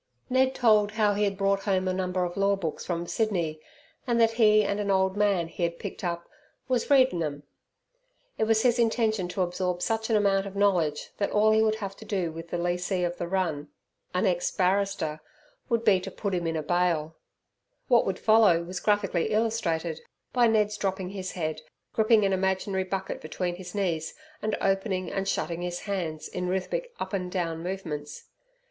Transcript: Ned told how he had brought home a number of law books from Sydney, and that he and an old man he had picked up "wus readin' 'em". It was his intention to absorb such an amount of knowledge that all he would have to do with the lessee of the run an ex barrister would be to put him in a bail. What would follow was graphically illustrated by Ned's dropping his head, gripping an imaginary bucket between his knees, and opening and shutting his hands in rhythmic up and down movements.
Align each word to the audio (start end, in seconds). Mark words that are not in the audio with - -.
Ned 0.31 0.55
told 0.55 0.93
how 0.93 1.13
he 1.13 1.25
had 1.25 1.37
brought 1.37 1.65
home 1.65 1.87
a 1.87 1.93
number 1.93 2.23
of 2.23 2.35
law 2.35 2.55
books 2.55 2.83
from 2.83 3.05
Sydney, 3.05 3.61
and 4.07 4.19
that 4.19 4.31
he 4.31 4.63
and 4.63 4.79
an 4.79 4.89
old 4.89 5.15
man 5.15 5.47
he 5.47 5.61
had 5.61 5.77
picked 5.77 6.03
up 6.03 6.27
"wus 6.67 6.89
readin' 6.89 7.21
'em". 7.21 7.43
It 8.39 8.45
was 8.45 8.63
his 8.63 8.79
intention 8.79 9.27
to 9.27 9.43
absorb 9.43 9.79
such 9.83 10.09
an 10.09 10.15
amount 10.15 10.47
of 10.47 10.55
knowledge 10.55 11.11
that 11.19 11.29
all 11.29 11.51
he 11.51 11.61
would 11.61 11.75
have 11.75 11.95
to 11.97 12.03
do 12.05 12.31
with 12.31 12.49
the 12.49 12.57
lessee 12.57 13.03
of 13.03 13.19
the 13.19 13.27
run 13.27 13.67
an 14.11 14.25
ex 14.25 14.49
barrister 14.49 15.19
would 15.69 15.85
be 15.85 15.99
to 15.99 16.09
put 16.09 16.33
him 16.33 16.47
in 16.47 16.55
a 16.55 16.63
bail. 16.63 17.15
What 17.87 18.03
would 18.07 18.17
follow 18.17 18.63
was 18.63 18.79
graphically 18.79 19.27
illustrated 19.29 20.01
by 20.33 20.47
Ned's 20.47 20.77
dropping 20.77 21.09
his 21.09 21.33
head, 21.33 21.61
gripping 21.93 22.25
an 22.25 22.33
imaginary 22.33 22.85
bucket 22.85 23.21
between 23.21 23.53
his 23.57 23.75
knees, 23.75 24.15
and 24.41 24.57
opening 24.61 25.11
and 25.11 25.27
shutting 25.27 25.61
his 25.61 25.81
hands 25.81 26.27
in 26.27 26.47
rhythmic 26.47 26.91
up 26.99 27.13
and 27.13 27.31
down 27.31 27.61
movements. 27.61 28.23